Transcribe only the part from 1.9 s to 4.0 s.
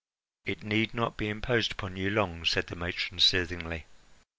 you long," said the matron soothingly.